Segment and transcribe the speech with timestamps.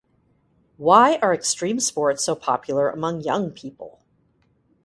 [0.77, 4.01] Why are extreme sports so popular among young people?